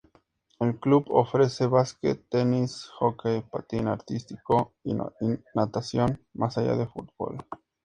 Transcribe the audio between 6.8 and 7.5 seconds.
fútbol.